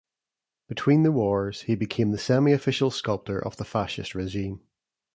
[0.67, 4.61] Between the wars, he became the semi-official sculptor of the fascist regime.